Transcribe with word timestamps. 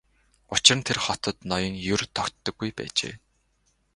Учир 0.53 0.75
нь 0.77 0.85
тэр 0.87 0.99
хотод 1.05 1.37
ноён 1.49 1.75
ер 1.93 2.01
тогтдоггүй 2.15 2.69
байжээ. 2.77 3.15